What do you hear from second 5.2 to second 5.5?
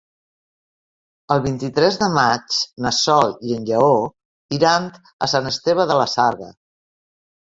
a